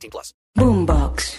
[0.00, 0.34] 18 plus.
[0.54, 1.36] Boombox.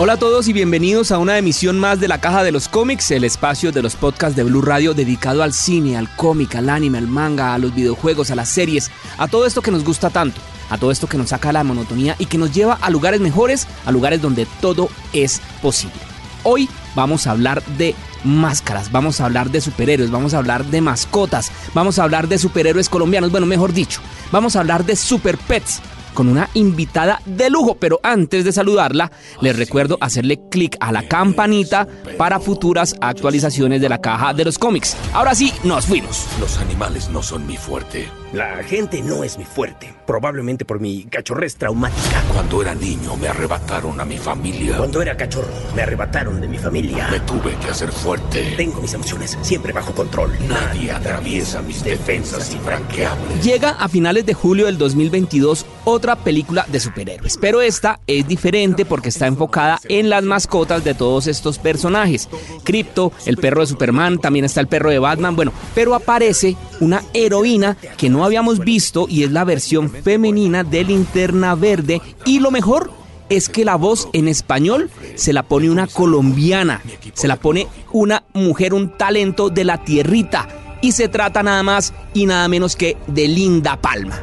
[0.00, 3.10] Hola a todos y bienvenidos a una emisión más de la Caja de los Cómics,
[3.10, 6.98] el espacio de los podcasts de Blue Radio dedicado al cine, al cómic, al anime,
[6.98, 10.40] al manga, a los videojuegos, a las series, a todo esto que nos gusta tanto,
[10.70, 13.66] a todo esto que nos saca la monotonía y que nos lleva a lugares mejores,
[13.86, 15.98] a lugares donde todo es posible.
[16.44, 20.80] Hoy vamos a hablar de máscaras, vamos a hablar de superhéroes, vamos a hablar de
[20.80, 24.00] mascotas, vamos a hablar de superhéroes colombianos, bueno, mejor dicho,
[24.32, 25.80] vamos a hablar de super pets
[26.14, 27.76] con una invitada de lujo.
[27.76, 33.88] Pero antes de saludarla, les recuerdo hacerle clic a la campanita para futuras actualizaciones de
[33.88, 34.96] la caja de los cómics.
[35.12, 36.26] Ahora sí, nos fuimos.
[36.40, 38.08] Los animales no son mi fuerte.
[38.32, 42.22] La gente no es mi fuerte, probablemente por mi cachorrez traumática.
[42.34, 44.76] Cuando era niño me arrebataron a mi familia.
[44.76, 47.08] Cuando era cachorro, me arrebataron de mi familia.
[47.10, 48.52] Me tuve que hacer fuerte.
[48.58, 50.30] Tengo mis emociones siempre bajo control.
[50.46, 53.42] Nadie atraviesa mis defensas infranqueables.
[53.42, 58.84] Llega a finales de julio del 2022 otra película de superhéroes, pero esta es diferente
[58.84, 62.28] porque está enfocada en las mascotas de todos estos personajes.
[62.62, 67.02] Crypto, el perro de Superman, también está el perro de Batman, bueno, pero aparece una
[67.14, 72.50] heroína que no habíamos visto y es la versión femenina de Linterna Verde y lo
[72.50, 72.92] mejor
[73.30, 76.82] es que la voz en español se la pone una colombiana,
[77.14, 80.48] se la pone una mujer, un talento de la tierrita
[80.82, 84.20] y se trata nada más y nada menos que de Linda Palma.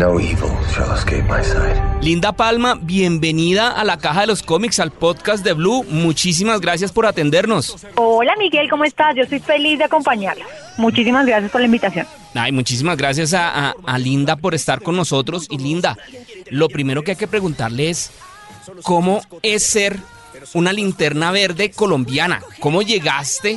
[0.00, 1.76] No evil shall escape my sight.
[2.02, 5.84] Linda Palma, bienvenida a la caja de los cómics, al podcast de Blue.
[5.90, 7.76] Muchísimas gracias por atendernos.
[7.96, 9.14] Hola Miguel, ¿cómo estás?
[9.14, 10.46] Yo estoy feliz de acompañarla.
[10.78, 12.06] Muchísimas gracias por la invitación.
[12.34, 15.46] Ay, muchísimas gracias a, a- a Linda por estar con nosotros.
[15.50, 15.98] Y Linda,
[16.48, 18.10] lo primero que hay que preguntarle es,
[18.82, 19.98] ¿cómo es ser
[20.54, 22.40] una linterna verde colombiana?
[22.60, 23.56] ¿Cómo llegaste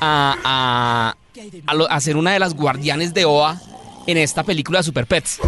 [0.00, 1.16] a, a,
[1.66, 3.60] a lo- a ser una de las guardianes de OA
[4.06, 5.40] en esta película de Super Pets?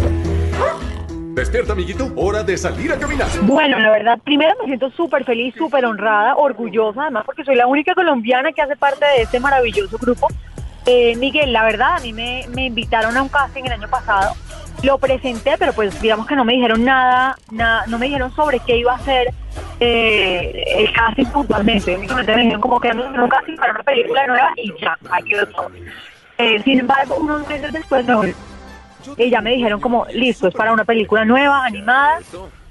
[1.37, 2.11] Despierta, amiguito.
[2.15, 3.27] Hora de salir a caminar.
[3.43, 7.67] Bueno, la verdad, primero me siento súper feliz, súper honrada, orgullosa, además porque soy la
[7.67, 10.29] única colombiana que hace parte de este maravilloso grupo.
[10.87, 14.33] Eh, Miguel, la verdad, a mí me, me invitaron a un casting el año pasado.
[14.81, 18.59] Lo presenté, pero pues digamos que no me dijeron nada, nada no me dijeron sobre
[18.61, 19.27] qué iba a ser
[19.79, 21.97] eh, el casting puntualmente.
[21.97, 25.23] Únicamente me dijeron como que era un casting para una película nueva y ya, ahí
[25.23, 25.69] quedó todo.
[26.39, 28.33] Eh, sin embargo, unos meses después volví
[29.17, 32.19] y ya me dijeron como, listo, es para una película nueva, animada,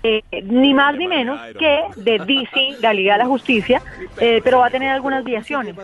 [0.09, 3.82] eh, ni más ni menos que de DC, la Liga de la Justicia,
[4.20, 5.75] eh, pero va a tener algunas variaciones.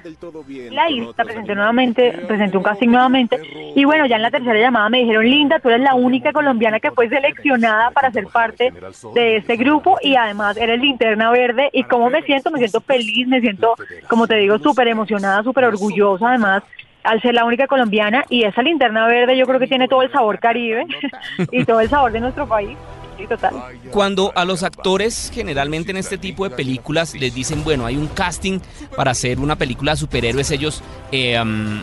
[0.71, 3.41] La la presenté nuevamente, presenté un casting nuevamente,
[3.75, 6.79] y bueno, ya en la tercera llamada me dijeron, Linda, tú eres la única colombiana
[6.79, 8.73] que fue seleccionada para ser parte
[9.15, 13.27] de este grupo, y además eres linterna verde, y cómo me siento, me siento feliz,
[13.27, 13.75] me siento,
[14.09, 16.63] como te digo, súper emocionada, súper orgullosa, además,
[17.05, 20.13] al ser la única colombiana y esa linterna verde yo creo que tiene todo el
[20.13, 20.87] sabor caribe
[21.51, 22.77] y todo el sabor de nuestro país.
[23.19, 23.55] Sí, total.
[23.91, 28.09] Cuando a los actores generalmente en este tipo de películas les dicen, bueno, hay un
[28.09, 28.59] casting
[28.97, 31.83] para hacer una película de superhéroes, ellos, eh, um,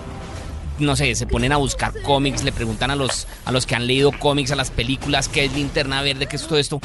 [0.80, 3.86] no sé, se ponen a buscar cómics, le preguntan a los, a los que han
[3.86, 6.80] leído cómics, a las películas, qué es linterna verde, qué es todo esto.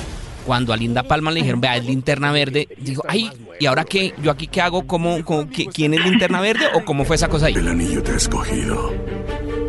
[0.44, 4.12] Cuando a Linda Palma le dijeron, vea, es linterna verde, dijo, ay, ¿y ahora qué?
[4.22, 4.86] ¿Yo aquí qué hago?
[4.86, 7.54] ¿Cómo, cómo- qué- ¿Quién es linterna verde o cómo fue esa cosa ahí?
[7.54, 8.92] El anillo te ha escogido.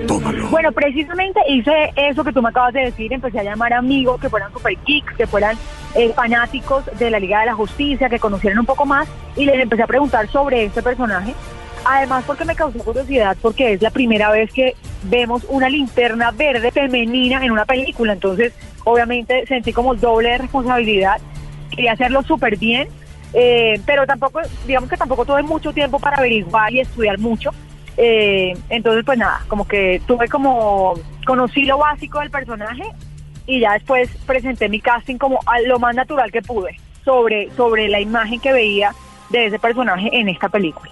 [0.08, 0.48] Tómalo.
[0.50, 4.30] Bueno, precisamente hice eso que tú me acabas de decir, empecé a llamar amigos que
[4.30, 5.58] fueran super geeks, que fueran
[5.96, 9.60] eh, fanáticos de la Liga de la Justicia, que conocieran un poco más y les
[9.60, 11.34] empecé a preguntar sobre este personaje.
[11.86, 16.72] Además porque me causó curiosidad porque es la primera vez que vemos una linterna verde
[16.72, 18.54] femenina en una película, entonces
[18.84, 21.18] obviamente sentí como doble de responsabilidad,
[21.72, 22.88] quería hacerlo súper bien,
[23.36, 27.52] eh, pero tampoco, digamos que tampoco tuve mucho tiempo para averiguar y estudiar mucho.
[27.98, 30.94] Eh, entonces, pues nada, como que tuve como,
[31.26, 32.84] conocí lo básico del personaje
[33.46, 38.00] y ya después presenté mi casting como lo más natural que pude sobre, sobre la
[38.00, 38.94] imagen que veía
[39.30, 40.92] de ese personaje en esta película.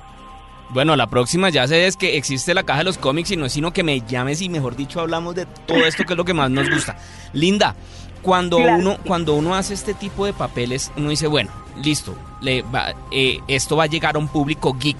[0.69, 3.45] Bueno, la próxima ya sé es que existe la caja de los cómics y no
[3.45, 6.25] es sino que me llames y mejor dicho hablamos de todo esto que es lo
[6.25, 6.97] que más nos gusta.
[7.31, 7.75] Linda,
[8.23, 8.77] cuando Claro.
[8.79, 11.51] uno cuando uno hace este tipo de papeles, uno dice, bueno,
[11.83, 14.97] listo, le va- eh, esto va a llegar a un público geek.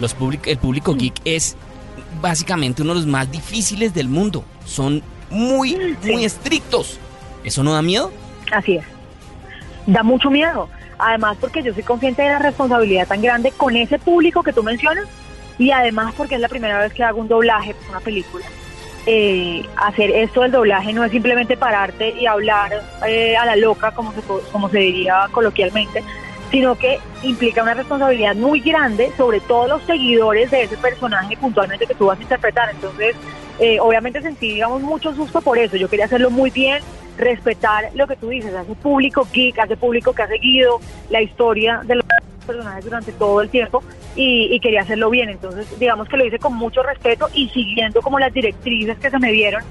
[0.00, 1.56] los public- el público geek es
[2.22, 4.44] básicamente uno de los más difíciles del mundo.
[4.64, 7.00] Son muy, muy estrictos.
[7.42, 8.12] ¿Eso no da miedo?
[8.52, 8.84] Así es.
[9.86, 10.68] Da mucho miedo.
[10.98, 14.62] Además, porque yo soy consciente de la responsabilidad tan grande con ese público que tú
[14.62, 15.06] mencionas
[15.58, 18.44] y además porque es la primera vez que hago un doblaje para una película.
[19.10, 23.90] Eh, hacer esto del doblaje no es simplemente pararte y hablar eh, a la loca,
[23.92, 24.20] como se,
[24.52, 26.04] como se diría coloquialmente,
[26.50, 31.86] sino que implica una responsabilidad muy grande sobre todos los seguidores de ese personaje puntualmente
[31.86, 32.68] que tú vas a interpretar.
[32.68, 33.16] Entonces,
[33.58, 35.78] eh, obviamente sentí, digamos, mucho susto por eso.
[35.78, 36.82] Yo quería hacerlo muy bien,
[37.16, 41.80] respetar lo que tú dices, ese público geek, ese público que ha seguido la historia
[41.82, 42.04] de los
[42.48, 43.84] personajes durante todo el tiempo
[44.16, 45.28] y, y quería hacerlo bien.
[45.28, 49.18] Entonces, digamos que lo hice con mucho respeto y siguiendo como las directrices que se
[49.20, 49.62] me dieron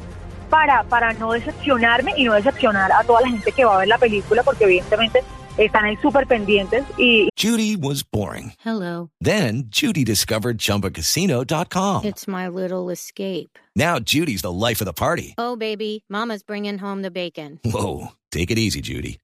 [0.49, 3.87] para, para no decepcionarme y no decepcionar a toda la gente que va a ver
[3.87, 5.23] la película, porque evidentemente
[5.57, 8.53] están ahí súper pendientes y, Judy was boring.
[8.63, 9.09] Hello.
[9.19, 12.05] Then Judy discovered ChumbaCasino.com.
[12.05, 13.57] It's my little escape.
[13.75, 15.33] Now Judy's the life of the party.
[15.37, 17.59] Oh, baby, Mama's bringing home the bacon.
[17.65, 19.19] Whoa, take it easy, Judy.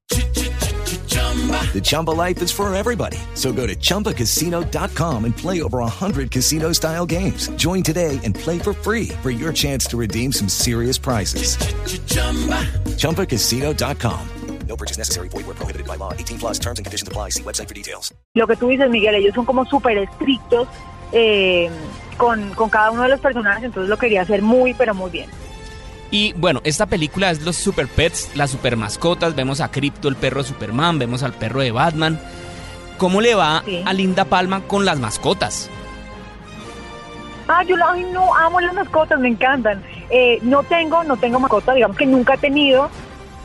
[1.72, 3.18] The Chumba life is for everybody.
[3.34, 7.48] So go to ChumbaCasino.com and play over 100 casino style games.
[7.56, 11.56] Join today and play for free for your chance to redeem some serious prizes.
[12.98, 14.28] ChumbaCasino.com.
[14.68, 15.28] No purchase necessary.
[15.28, 16.12] Void where prohibited by law.
[16.12, 17.30] 18 plus terms and conditions apply.
[17.30, 18.12] See website for details.
[18.34, 20.68] lo que tú dices, Miguel, ellos son como súper estrictos
[21.12, 21.68] eh,
[22.16, 25.28] con, con cada uno de los personajes, entonces lo quería hacer muy, pero muy bien.
[26.14, 29.34] Y bueno, esta película es los super pets, las super mascotas.
[29.34, 32.20] Vemos a Crypto, el perro de Superman, vemos al perro de Batman.
[32.98, 33.82] ¿Cómo le va Sí.
[33.84, 35.68] a Linda Palma con las mascotas?
[37.48, 39.82] Ah, yo la, ay, no, amo las mascotas, me encantan.
[40.08, 42.88] Eh, no tengo, no tengo mascota, digamos que nunca he tenido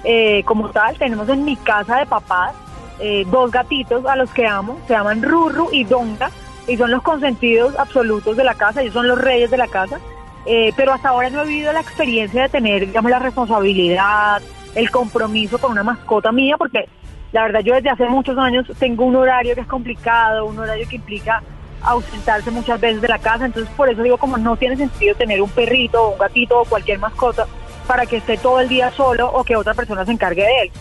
[0.04, 0.96] eh, como tal.
[1.00, 2.54] Tenemos en mi casa de papás
[3.00, 6.30] eh, dos gatitos a los que amo, se llaman Ruru y Donga,
[6.68, 10.00] y son los consentidos absolutos de la casa, ellos son los reyes de la casa.
[10.46, 14.42] Eh, pero hasta ahora no he vivido la experiencia de tener, digamos, la responsabilidad,
[14.76, 16.88] el compromiso con una mascota mía, porque
[17.32, 20.88] la verdad yo desde hace muchos años tengo un horario que es complicado, un horario
[20.88, 21.44] que implica
[21.82, 25.42] ausentarse muchas veces de la casa, entonces por eso digo como no tiene sentido tener
[25.42, 27.46] un perrito o un gatito o cualquier mascota
[27.88, 30.72] para que esté todo el día solo o que otra persona se encargue de él.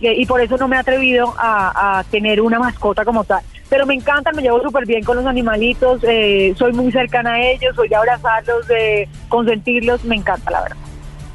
[0.00, 3.42] Y, por eso no me he atrevido a tener una mascota como tal.
[3.68, 7.40] Pero me encantan, me llevo súper bien con los animalitos, eh, soy muy cercana a
[7.40, 10.76] ellos, soy de abrazarlos, de consentirlos, me encanta la verdad.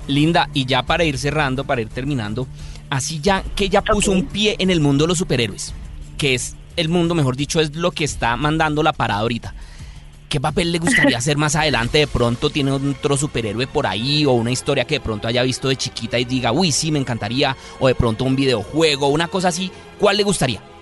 [0.08, 2.48] Linda, y ya para ir cerrando, para ir terminando,
[2.90, 5.74] así ya que ya puso un pie en el mundo de los superhéroes,
[6.18, 9.54] que es el mundo, mejor dicho, es lo que está mandando la parada ahorita.
[10.28, 12.00] ¿Qué papel le gustaría hacer más adelante?
[12.00, 15.70] De pronto tiene otro superhéroe por ahí o una historia que de pronto haya visto
[15.70, 19.50] de chiquita y diga, uy, sí, me encantaría, o de pronto un videojuego, una cosa
[19.50, 19.72] así.
[20.00, 20.73] ¿Cuál le gustaría?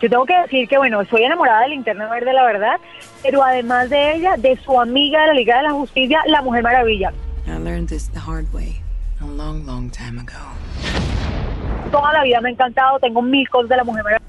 [0.00, 2.80] Yo tengo que decir que, bueno, estoy enamorada de Linterna Verde, la verdad,
[3.22, 6.62] pero además de ella, de su amiga de la Liga de la Justicia, la Mujer
[6.62, 7.12] Maravilla.
[7.46, 8.80] I learned this the hard way
[9.20, 10.38] a long, long time ago.
[11.90, 14.26] Toda la vida me ha encantado, tengo mil cosas de la Mujer Maravilla.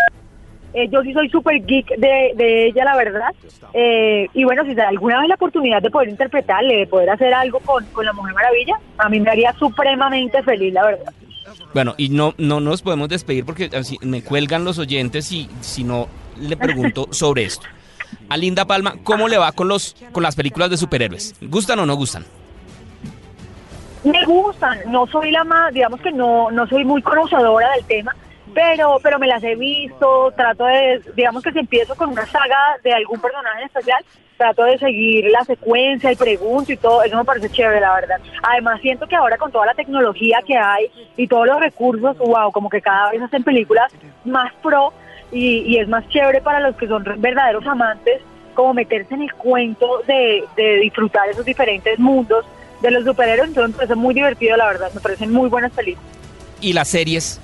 [0.73, 3.29] Eh, yo sí soy súper geek de, de ella, la verdad.
[3.73, 7.11] Eh, y bueno, si se da alguna vez la oportunidad de poder interpretarle, de poder
[7.11, 11.13] hacer algo con, con la Mujer Maravilla, a mí me haría supremamente feliz, la verdad.
[11.73, 15.83] Bueno, y no, no nos podemos despedir porque así me cuelgan los oyentes y si
[15.83, 16.07] no
[16.39, 17.65] le pregunto sobre esto.
[18.29, 21.35] A Linda Palma, ¿cómo le va con los con las películas de superhéroes?
[21.41, 22.25] ¿Gustan o no gustan?
[24.03, 28.15] Me gustan, no soy la más, digamos que no, no soy muy conocedora del tema,
[28.53, 32.77] pero, pero me las he visto, trato de, digamos que si empiezo con una saga
[32.83, 34.03] de algún personaje especial,
[34.37, 38.19] trato de seguir la secuencia y pregunto y todo, eso me parece chévere, la verdad.
[38.41, 42.51] Además, siento que ahora con toda la tecnología que hay y todos los recursos, wow,
[42.51, 43.91] como que cada vez hacen películas
[44.25, 44.93] más pro
[45.31, 48.21] y, y es más chévere para los que son verdaderos amantes,
[48.53, 52.45] como meterse en el cuento de, de disfrutar esos diferentes mundos
[52.81, 56.11] de los superhéroes, entonces me parece muy divertido, la verdad, me parecen muy buenas películas.
[56.59, 57.39] ¿Y las series?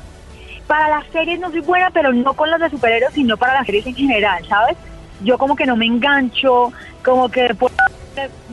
[0.69, 3.65] Para las series no soy buena, pero no con las de superhéroes, sino para las
[3.65, 4.77] series en general, ¿sabes?
[5.23, 6.71] Yo como que no me engancho,
[7.03, 7.57] como que ver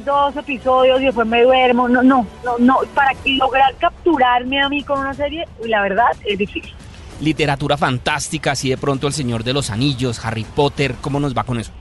[0.03, 4.83] dos episodios y después me duermo, no, no, no, no, para lograr capturarme a mí
[4.83, 6.73] con una serie, la verdad es difícil.
[7.21, 11.45] Literatura fantástica, así de pronto El Señor de los Anillos, Harry Potter, ¿cómo nos va
[11.45, 11.73] con eso?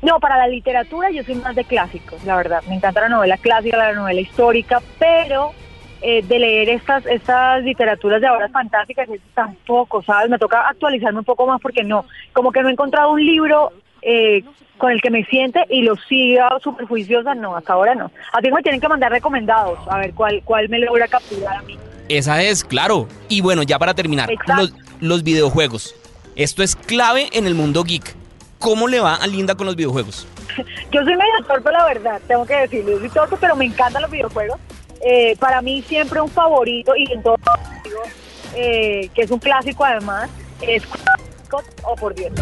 [0.00, 2.62] No, para la literatura yo soy más de clásicos, la verdad.
[2.68, 5.52] Me encanta la novela clásica, la novela histórica, pero
[6.06, 10.28] eh, de leer estas estas literaturas de ahora fantásticas eso tampoco, ¿sabes?
[10.28, 13.72] Me toca actualizarme un poco más porque no, como que no he encontrado un libro
[14.02, 14.44] eh,
[14.76, 18.10] con el que me siente y lo siga súper juiciosa, no, hasta ahora no.
[18.34, 21.62] A ti me tienen que mandar recomendados, a ver cuál, cuál me logra capturar a
[21.62, 21.78] mí.
[22.10, 23.08] Esa es, claro.
[23.30, 25.94] Y bueno, ya para terminar, los, los videojuegos.
[26.36, 28.14] Esto es clave en el mundo geek.
[28.58, 30.26] ¿Cómo le va a Linda con los videojuegos?
[30.92, 32.92] yo soy medio torpe, la verdad, tengo que decirlo.
[32.92, 34.60] Yo soy torpe, pero me encantan los videojuegos.
[35.04, 37.36] Eh, para mí siempre un favorito, y en todo
[37.84, 38.00] digo,
[38.56, 40.30] eh, que es un clásico además,
[40.62, 40.82] es
[41.84, 42.32] o por Dios.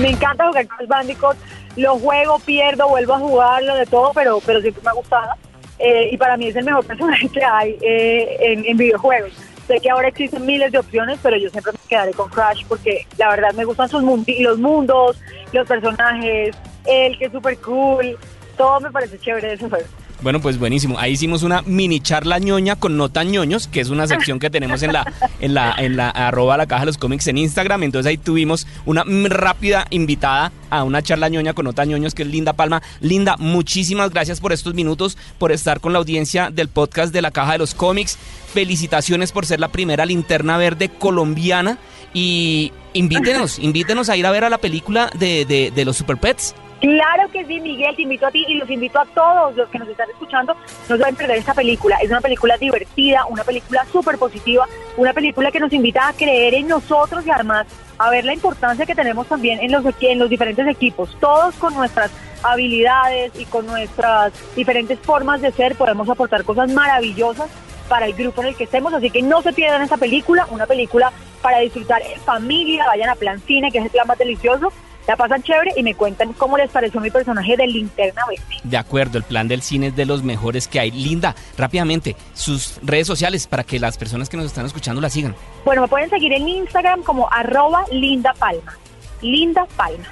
[0.00, 1.36] Me encanta jugar Crash Bandicoot,
[1.76, 5.32] lo juego, pierdo, vuelvo a jugarlo, de todo, pero, pero siempre me ha gustado.
[5.78, 9.32] Eh, y para mí es el mejor personaje que hay eh, en, en videojuegos.
[9.68, 13.06] Sé que ahora existen miles de opciones, pero yo siempre me quedaré con Crash porque
[13.18, 15.20] la verdad me gustan sus mundi- los mundos,
[15.52, 16.56] los personajes,
[16.86, 18.16] él que es súper cool,
[18.56, 19.86] todo me parece chévere de ese juego.
[20.20, 20.98] Bueno, pues buenísimo.
[20.98, 24.50] Ahí hicimos una mini charla ñoña con no tan ñoños, que es una sección que
[24.50, 25.06] tenemos en la,
[25.38, 27.84] en la, en la arroba la caja de los cómics en Instagram.
[27.84, 32.24] Entonces ahí tuvimos una rápida invitada a una charla ñoña con no tan ñoños, que
[32.24, 32.82] es Linda Palma.
[33.00, 37.30] Linda, muchísimas gracias por estos minutos, por estar con la audiencia del podcast de la
[37.30, 38.18] caja de los cómics.
[38.52, 41.78] Felicitaciones por ser la primera linterna verde colombiana.
[42.12, 46.16] Y invítenos, invítenos a ir a ver a la película de, de, de los Super
[46.16, 46.56] Pets.
[46.80, 49.78] Claro que sí, Miguel, te invito a ti y los invito a todos los que
[49.78, 50.54] nos están escuchando.
[50.88, 51.96] No se deben perder esta película.
[51.96, 54.66] Es una película divertida, una película súper positiva,
[54.96, 57.66] una película que nos invita a creer en nosotros y además
[57.98, 61.16] a ver la importancia que tenemos también en los, en los diferentes equipos.
[61.18, 62.12] Todos con nuestras
[62.44, 67.50] habilidades y con nuestras diferentes formas de ser podemos aportar cosas maravillosas
[67.88, 70.66] para el grupo en el que estemos, así que no se pierdan esta película, una
[70.66, 74.70] película para disfrutar en familia, vayan a Plan Cine, que es el plan más delicioso,
[75.08, 78.44] la pasan chévere y me cuentan cómo les pareció mi personaje de Linterna Verde.
[78.62, 80.90] De acuerdo, el plan del cine es de los mejores que hay.
[80.90, 85.34] Linda, rápidamente, sus redes sociales para que las personas que nos están escuchando la sigan.
[85.64, 88.76] Bueno, me pueden seguir en Instagram como arroba Linda Palma.
[89.22, 90.04] Linda Palma.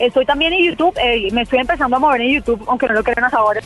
[0.00, 3.04] Estoy también en YouTube, eh, me estoy empezando a mover en YouTube, aunque no lo
[3.04, 3.60] crean hasta ahora.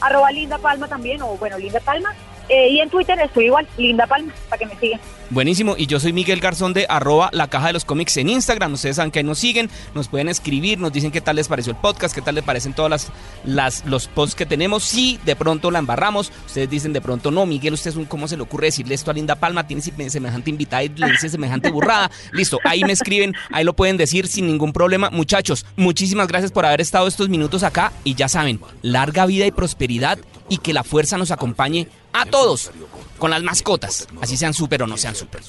[0.00, 2.14] Arroba Linda Palma también, o bueno, Linda Palma.
[2.48, 5.00] Eh, y en Twitter estoy igual, Linda Palma, para que me sigan.
[5.30, 8.74] Buenísimo, y yo soy Miguel Garzón de arroba la caja de los cómics en Instagram.
[8.74, 11.72] Ustedes saben que ahí nos siguen, nos pueden escribir, nos dicen qué tal les pareció
[11.72, 13.08] el podcast, qué tal les parecen todas las,
[13.44, 14.84] las los posts que tenemos.
[14.84, 18.28] Si de pronto la embarramos, ustedes dicen de pronto, no, Miguel, usted es un, ¿cómo
[18.28, 19.66] se le ocurre decirle esto a Linda Palma?
[19.66, 22.10] Tiene sem- semejante invitada y le dice semejante burrada.
[22.32, 25.08] Listo, ahí me escriben, ahí lo pueden decir sin ningún problema.
[25.08, 29.50] Muchachos, muchísimas gracias por haber estado estos minutos acá y ya saben, larga vida y
[29.50, 32.70] prosperidad y que la fuerza nos acompañe a todos
[33.18, 35.40] con las mascotas, así sean súper o no sean súper.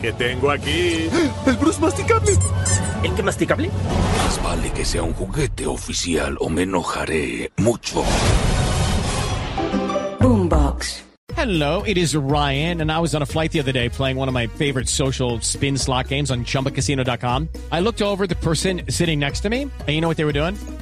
[0.00, 1.08] ¿Qué tengo aquí?
[1.46, 2.32] ¡El Bruce masticable!
[3.02, 3.70] ¿El que masticable?
[4.24, 8.04] Más vale que sea un juguete oficial o me enojaré mucho.
[10.20, 11.04] Boombox.
[11.36, 14.26] Hello, it is Ryan, and I was on a flight the other day playing one
[14.26, 17.48] of my favorite social spin slot games on chumbacasino.com.
[17.70, 20.24] I looked over at the person sitting next to me, and you know what they
[20.24, 20.56] were doing?